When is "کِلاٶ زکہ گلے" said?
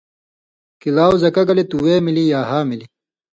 0.81-1.63